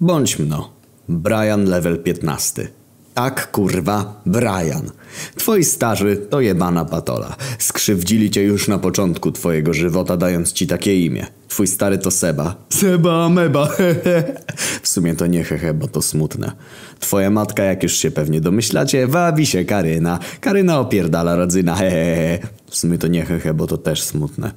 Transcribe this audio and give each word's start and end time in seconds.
Bądź 0.00 0.38
mno. 0.38 0.70
Brian 1.08 1.64
level 1.64 1.98
15. 1.98 2.68
Tak, 3.14 3.50
kurwa, 3.50 4.20
Brian. 4.26 4.90
Twoi 5.36 5.64
starzy 5.64 6.16
to 6.16 6.40
jebana 6.40 6.84
patola. 6.84 7.36
Skrzywdzili 7.58 8.30
cię 8.30 8.42
już 8.42 8.68
na 8.68 8.78
początku 8.78 9.32
twojego 9.32 9.74
żywota, 9.74 10.16
dając 10.16 10.52
ci 10.52 10.66
takie 10.66 11.00
imię. 11.04 11.26
Twój 11.48 11.66
stary 11.66 11.98
to 11.98 12.10
Seba. 12.10 12.54
Seba 12.68 13.24
Ameba, 13.24 13.66
hehe. 13.76 14.42
W 14.82 14.88
sumie 14.88 15.14
to 15.14 15.26
nie 15.26 15.44
hehe, 15.44 15.74
bo 15.74 15.88
to 15.88 16.02
smutne. 16.02 16.52
Twoja 17.00 17.30
matka, 17.30 17.62
jak 17.62 17.82
już 17.82 17.92
się 17.92 18.10
pewnie 18.10 18.40
domyślacie, 18.40 19.06
wabi 19.06 19.46
się 19.46 19.64
Karyna. 19.64 20.18
Karyna 20.40 20.80
opierdala 20.80 21.36
rodzyna, 21.36 21.76
hehehe. 21.76 22.38
W 22.70 22.76
sumie 22.76 22.98
to 22.98 23.06
nie 23.06 23.24
hehe, 23.24 23.54
bo 23.54 23.66
to 23.66 23.78
też 23.78 24.02
smutne. 24.02 24.52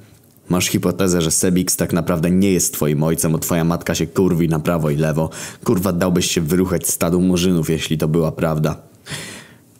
Masz 0.50 0.66
hipotezę, 0.66 1.22
że 1.22 1.30
Sebix 1.30 1.76
tak 1.76 1.92
naprawdę 1.92 2.30
nie 2.30 2.52
jest 2.52 2.74
twoim 2.74 3.02
ojcem, 3.02 3.32
bo 3.32 3.38
twoja 3.38 3.64
matka 3.64 3.94
się 3.94 4.06
kurwi 4.06 4.48
na 4.48 4.60
prawo 4.60 4.90
i 4.90 4.96
lewo. 4.96 5.30
Kurwa 5.64 5.92
dałbyś 5.92 6.30
się 6.30 6.40
wyruchać 6.40 6.88
stadu 6.88 7.20
murzynów, 7.20 7.70
jeśli 7.70 7.98
to 7.98 8.08
była 8.08 8.32
prawda. 8.32 8.76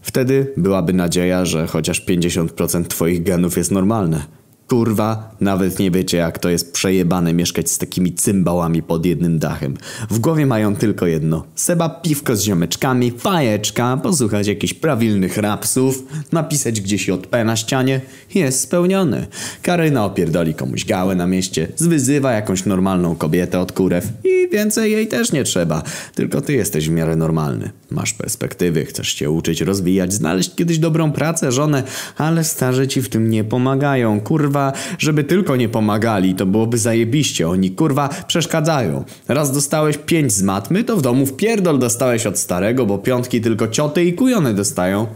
Wtedy 0.02 0.52
byłaby 0.56 0.92
nadzieja, 0.92 1.44
że 1.44 1.66
chociaż 1.66 2.06
50% 2.06 2.84
twoich 2.84 3.22
genów 3.22 3.56
jest 3.56 3.70
normalne. 3.70 4.24
Kurwa, 4.70 5.34
nawet 5.40 5.78
nie 5.78 5.90
wiecie 5.90 6.16
jak 6.16 6.38
to 6.38 6.48
jest 6.48 6.72
przejebane 6.72 7.32
mieszkać 7.32 7.70
z 7.70 7.78
takimi 7.78 8.12
cymbałami 8.12 8.82
pod 8.82 9.06
jednym 9.06 9.38
dachem. 9.38 9.74
W 10.10 10.18
głowie 10.18 10.46
mają 10.46 10.76
tylko 10.76 11.06
jedno. 11.06 11.44
Seba 11.54 11.88
piwko 11.88 12.36
z 12.36 12.42
ziomeczkami, 12.42 13.10
fajeczka, 13.10 13.96
posłuchać 13.96 14.46
jakichś 14.46 14.74
prawilnych 14.74 15.36
rapsów, 15.36 16.04
napisać 16.32 16.80
gdzieś 16.80 17.08
JP 17.08 17.44
na 17.44 17.56
ścianie. 17.56 18.00
Jest 18.34 18.60
spełniony. 18.60 19.26
Karyna 19.62 20.04
opierdoli 20.04 20.54
komuś 20.54 20.84
gałę 20.84 21.14
na 21.14 21.26
mieście, 21.26 21.68
zwyzywa 21.76 22.32
jakąś 22.32 22.64
normalną 22.64 23.16
kobietę 23.16 23.60
od 23.60 23.72
kurew 23.72 24.08
i 24.24 24.48
więcej 24.52 24.92
jej 24.92 25.08
też 25.08 25.32
nie 25.32 25.44
trzeba. 25.44 25.82
Tylko 26.14 26.40
ty 26.40 26.52
jesteś 26.52 26.88
w 26.88 26.92
miarę 26.92 27.16
normalny. 27.16 27.70
Masz 27.90 28.14
perspektywy, 28.14 28.84
chcesz 28.84 29.08
się 29.08 29.30
uczyć, 29.30 29.60
rozwijać, 29.60 30.12
znaleźć 30.12 30.54
kiedyś 30.54 30.78
dobrą 30.78 31.12
pracę, 31.12 31.52
żonę, 31.52 31.82
ale 32.16 32.44
starzy 32.44 32.88
ci 32.88 33.02
w 33.02 33.08
tym 33.08 33.30
nie 33.30 33.44
pomagają. 33.44 34.20
Kurwa, 34.20 34.59
żeby 34.98 35.24
tylko 35.24 35.56
nie 35.56 35.68
pomagali, 35.68 36.34
to 36.34 36.46
byłoby 36.46 36.78
zajebiście. 36.78 37.48
Oni 37.48 37.70
kurwa 37.70 38.08
przeszkadzają. 38.26 39.04
Raz 39.28 39.52
dostałeś 39.52 39.98
pięć 39.98 40.32
z 40.32 40.42
matmy, 40.42 40.84
to 40.84 40.96
w 40.96 41.02
domu 41.02 41.26
w 41.26 41.36
pierdol 41.36 41.78
dostałeś 41.78 42.26
od 42.26 42.38
starego, 42.38 42.86
bo 42.86 42.98
piątki 42.98 43.40
tylko 43.40 43.68
cioty 43.68 44.04
i 44.04 44.12
kujony 44.12 44.54
dostają. 44.54 45.06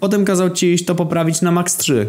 Potem 0.00 0.24
kazał 0.24 0.50
ci 0.50 0.72
iść 0.72 0.84
to 0.84 0.94
poprawić 0.94 1.42
na 1.42 1.52
max 1.52 1.76
3. 1.76 2.06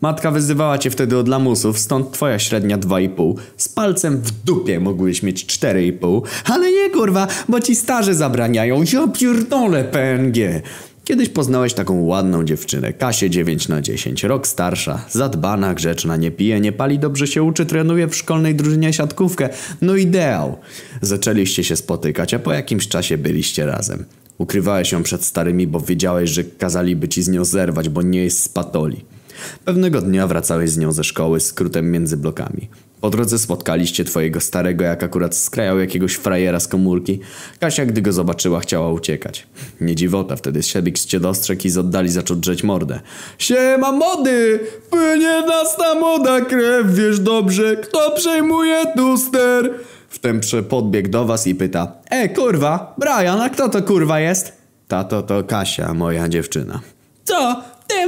Matka 0.00 0.30
wyzywała 0.30 0.78
cię 0.78 0.90
wtedy 0.90 1.18
od 1.18 1.28
lamusów, 1.28 1.78
stąd 1.78 2.12
twoja 2.12 2.38
średnia 2.38 2.78
2,5. 2.78 3.34
Z 3.56 3.68
palcem 3.68 4.16
w 4.16 4.30
dupie 4.30 4.80
mogłeś 4.80 5.22
mieć 5.22 5.44
4,5. 5.44 6.22
Ale 6.44 6.72
nie 6.72 6.90
kurwa, 6.90 7.26
bo 7.48 7.60
ci 7.60 7.74
starzy 7.76 8.14
zabraniają. 8.14 8.82
Ja 8.92 9.08
pierdolę 9.08 9.84
PNG. 9.84 10.62
Kiedyś 11.04 11.28
poznałeś 11.28 11.74
taką 11.74 12.00
ładną 12.02 12.44
dziewczynę, 12.44 12.92
Kasię 12.92 13.30
9 13.30 13.68
na 13.68 13.82
10, 13.82 14.24
rok 14.24 14.46
starsza, 14.46 15.04
zadbana, 15.10 15.74
grzeczna, 15.74 16.16
nie 16.16 16.30
pije, 16.30 16.60
nie 16.60 16.72
pali, 16.72 16.98
dobrze 16.98 17.26
się 17.26 17.42
uczy, 17.42 17.66
trenuje 17.66 18.08
w 18.08 18.16
szkolnej 18.16 18.54
drużynie 18.54 18.92
siatkówkę. 18.92 19.48
No 19.82 19.96
ideał. 19.96 20.58
Zaczęliście 21.02 21.64
się 21.64 21.76
spotykać, 21.76 22.34
a 22.34 22.38
po 22.38 22.52
jakimś 22.52 22.88
czasie 22.88 23.18
byliście 23.18 23.66
razem. 23.66 24.04
Ukrywałeś 24.38 24.92
ją 24.92 25.02
przed 25.02 25.24
starymi, 25.24 25.66
bo 25.66 25.80
wiedziałeś, 25.80 26.30
że 26.30 26.44
kazaliby 26.44 27.08
ci 27.08 27.22
z 27.22 27.28
nią 27.28 27.44
zerwać, 27.44 27.88
bo 27.88 28.02
nie 28.02 28.24
jest 28.24 28.42
z 28.42 28.48
patoli. 28.48 29.04
Pewnego 29.64 30.00
dnia 30.00 30.26
wracałeś 30.26 30.70
z 30.70 30.78
nią 30.78 30.92
ze 30.92 31.04
szkoły 31.04 31.40
skrótem 31.40 31.90
między 31.90 32.16
blokami. 32.16 32.68
Po 33.04 33.10
drodze 33.10 33.38
spotkaliście 33.38 34.04
twojego 34.04 34.40
starego, 34.40 34.84
jak 34.84 35.02
akurat 35.02 35.36
skrajał 35.36 35.78
jakiegoś 35.78 36.14
frajera 36.14 36.60
z 36.60 36.68
komórki. 36.68 37.20
Kasia, 37.60 37.86
gdy 37.86 38.02
go 38.02 38.12
zobaczyła, 38.12 38.60
chciała 38.60 38.92
uciekać. 38.92 39.46
Nie 39.80 39.94
dziwota, 39.94 40.36
wtedy 40.36 40.62
Sebix 40.62 41.06
cię 41.06 41.20
dostrzegł 41.20 41.62
i 41.64 41.70
z 41.70 41.78
oddali 41.78 42.08
zaczął 42.08 42.36
drzeć 42.36 42.62
mordę. 42.62 43.00
Siema 43.38 43.92
mody! 43.92 44.60
Płynie 44.90 45.42
nas 45.46 45.76
ta 45.76 45.94
moda 45.94 46.40
krew, 46.40 46.86
wiesz 46.86 47.20
dobrze, 47.20 47.76
kto 47.76 48.10
przejmuje 48.16 48.84
tu 48.96 49.18
ster? 49.18 49.70
Wtem 50.08 50.40
podbiegł 50.68 51.08
do 51.08 51.24
was 51.24 51.46
i 51.46 51.54
pyta. 51.54 51.92
E, 52.10 52.28
kurwa, 52.28 52.94
Brian, 52.98 53.40
a 53.40 53.48
kto 53.50 53.68
to 53.68 53.82
kurwa 53.82 54.20
jest? 54.20 54.52
Tato 54.88 55.22
to 55.22 55.42
Kasia, 55.42 55.94
moja 55.94 56.28
dziewczyna. 56.28 56.80
Co? 57.24 57.62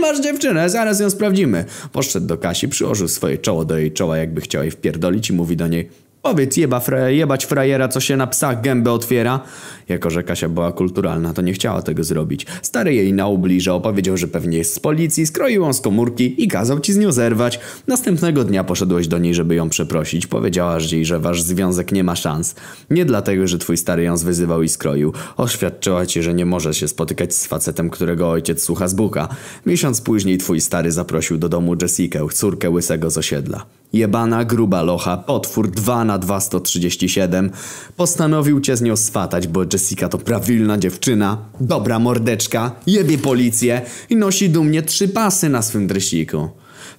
Masz 0.06 0.20
dziewczynę, 0.20 0.70
zaraz 0.70 1.00
ją 1.00 1.10
sprawdzimy. 1.10 1.64
Poszedł 1.92 2.26
do 2.26 2.38
Kasi, 2.38 2.68
przyłożył 2.68 3.08
swoje 3.08 3.38
czoło 3.38 3.64
do 3.64 3.78
jej 3.78 3.92
czoła, 3.92 4.16
jakby 4.16 4.40
chciał 4.40 4.62
jej 4.62 4.70
wpierdolić 4.70 5.30
i 5.30 5.32
mówi 5.32 5.56
do 5.56 5.68
niej 5.68 5.88
Powiedz 6.26 6.56
jeba 6.56 6.80
jebać 7.08 7.44
frajera, 7.46 7.88
co 7.88 8.00
się 8.00 8.16
na 8.16 8.26
psach 8.26 8.60
gębę 8.60 8.92
otwiera. 8.92 9.40
Jako, 9.88 10.10
że 10.10 10.22
Kasia 10.22 10.48
była 10.48 10.72
kulturalna, 10.72 11.32
to 11.32 11.42
nie 11.42 11.52
chciała 11.52 11.82
tego 11.82 12.04
zrobić. 12.04 12.46
Stary 12.62 12.94
jej 12.94 13.12
na 13.12 13.28
ubliże 13.28 13.74
opowiedział, 13.74 14.16
że 14.16 14.28
pewnie 14.28 14.58
jest 14.58 14.74
z 14.74 14.78
policji, 14.78 15.26
skroił 15.26 15.62
ją 15.62 15.72
z 15.72 15.80
komórki 15.80 16.44
i 16.44 16.48
kazał 16.48 16.80
ci 16.80 16.92
z 16.92 16.96
nią 16.96 17.12
zerwać. 17.12 17.60
Następnego 17.86 18.44
dnia 18.44 18.64
poszedłeś 18.64 19.08
do 19.08 19.18
niej, 19.18 19.34
żeby 19.34 19.54
ją 19.54 19.68
przeprosić. 19.68 20.26
Powiedziałaś 20.26 20.92
jej, 20.92 21.04
że 21.04 21.18
wasz 21.18 21.42
związek 21.42 21.92
nie 21.92 22.04
ma 22.04 22.16
szans. 22.16 22.54
Nie 22.90 23.04
dlatego, 23.04 23.46
że 23.46 23.58
twój 23.58 23.76
stary 23.76 24.02
ją 24.02 24.16
zwyzywał 24.16 24.62
i 24.62 24.68
skroił. 24.68 25.12
Oświadczyła 25.36 26.06
ci, 26.06 26.22
że 26.22 26.34
nie 26.34 26.46
może 26.46 26.74
się 26.74 26.88
spotykać 26.88 27.34
z 27.34 27.46
facetem, 27.46 27.90
którego 27.90 28.30
ojciec 28.30 28.62
słucha 28.62 28.88
z 28.88 28.94
buka. 28.94 29.28
Miesiąc 29.66 30.00
później 30.00 30.38
twój 30.38 30.60
stary 30.60 30.92
zaprosił 30.92 31.38
do 31.38 31.48
domu 31.48 31.76
Jessikę, 31.82 32.26
córkę 32.32 32.70
łysego 32.70 33.10
z 33.10 33.18
osiedla. 33.18 33.66
Jebana 33.92 34.44
gruba 34.44 34.82
locha, 34.82 35.16
potwór 35.16 35.70
2 35.70 36.04
na 36.04 36.18
2 36.18 36.40
137 36.40 37.50
postanowił 37.96 38.60
cię 38.60 38.76
z 38.76 38.82
nią 38.82 38.96
swatać, 38.96 39.46
bo 39.48 39.64
Jessica 39.72 40.08
to 40.08 40.18
prawilna 40.18 40.78
dziewczyna, 40.78 41.38
dobra 41.60 41.98
mordeczka, 41.98 42.70
jebie 42.86 43.18
policję 43.18 43.82
i 44.10 44.16
nosi 44.16 44.50
dumnie 44.50 44.82
trzy 44.82 45.08
pasy 45.08 45.48
na 45.48 45.62
swym 45.62 45.86
dresiku. 45.86 46.48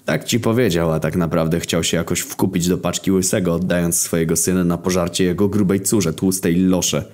Tak 0.05 0.23
ci 0.23 0.39
powiedział, 0.39 0.93
a 0.93 0.99
tak 0.99 1.15
naprawdę 1.15 1.59
chciał 1.59 1.83
się 1.83 1.97
jakoś 1.97 2.19
wkupić 2.19 2.67
do 2.67 2.77
paczki 2.77 3.11
łysego, 3.11 3.53
oddając 3.53 3.99
swojego 3.99 4.35
syna 4.35 4.63
na 4.63 4.77
pożarcie 4.77 5.23
jego 5.23 5.49
grubej 5.49 5.81
córze, 5.81 6.13
tłustej 6.13 6.55
losze. 6.55 7.05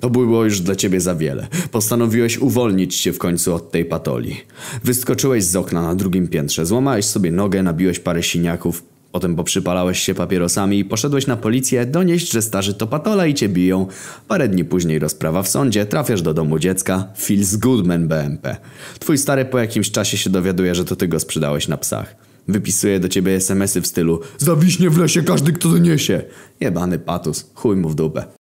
To 0.00 0.10
było 0.10 0.44
już 0.44 0.60
dla 0.60 0.76
ciebie 0.76 1.00
za 1.00 1.14
wiele. 1.14 1.48
Postanowiłeś 1.70 2.38
uwolnić 2.38 2.94
się 2.94 3.12
w 3.12 3.18
końcu 3.18 3.54
od 3.54 3.70
tej 3.70 3.84
patoli. 3.84 4.36
Wyskoczyłeś 4.84 5.44
z 5.44 5.56
okna 5.56 5.82
na 5.82 5.94
drugim 5.94 6.28
piętrze, 6.28 6.66
złamałeś 6.66 7.04
sobie 7.04 7.30
nogę, 7.30 7.62
nabiłeś 7.62 7.98
parę 7.98 8.22
siniaków, 8.22 8.82
potem 9.12 9.36
poprzypalałeś 9.36 9.98
się 9.98 10.14
papierosami 10.14 10.78
i 10.78 10.84
poszedłeś 10.84 11.26
na 11.26 11.36
policję 11.36 11.86
donieść, 11.86 12.32
że 12.32 12.42
starzy 12.42 12.74
to 12.74 12.86
patola 12.86 13.26
i 13.26 13.34
cię 13.34 13.48
biją. 13.48 13.86
Parę 14.28 14.48
dni 14.48 14.64
później 14.64 14.98
rozprawa 14.98 15.42
w 15.42 15.48
sądzie, 15.48 15.86
trafiasz 15.86 16.22
do 16.22 16.34
domu 16.34 16.58
dziecka, 16.58 17.08
Phil's 17.16 17.56
Goodman 17.56 18.08
BMP. 18.08 18.56
Twój 18.98 19.18
stary 19.18 19.44
po 19.44 19.58
jakimś 19.58 19.90
czasie 19.90 20.16
się 20.16 20.30
dowiaduje, 20.30 20.74
że 20.74 20.84
to 20.84 20.96
ty 20.96 21.08
go 21.08 21.20
sprzedałeś 21.20 21.68
na 21.68 21.76
psach. 21.76 22.16
Wypisuje 22.48 23.00
do 23.00 23.08
ciebie 23.08 23.34
smsy 23.36 23.80
w 23.80 23.86
stylu 23.86 24.20
Zawiśnie 24.38 24.90
w 24.90 24.98
lesie 24.98 25.22
każdy, 25.22 25.52
kto 25.52 25.68
doniesie. 25.68 26.22
Jebany 26.60 26.98
patus, 26.98 27.50
chuj 27.54 27.76
mu 27.76 27.88
w 27.88 27.94
dupę. 27.94 28.37